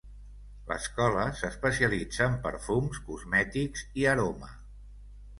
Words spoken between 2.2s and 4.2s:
en perfums, cosmètics i